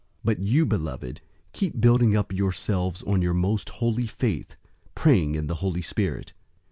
001:020 0.01 0.07
But 0.23 0.39
you, 0.39 0.65
beloved, 0.65 1.21
keep 1.53 1.79
building 1.79 2.17
up 2.17 2.31
yourselves 2.33 3.03
on 3.03 3.21
your 3.21 3.35
most 3.35 3.69
holy 3.69 4.07
faith, 4.07 4.55
praying 4.95 5.35
in 5.35 5.45
the 5.45 5.53
Holy 5.61 5.83
Spirit. 5.83 6.33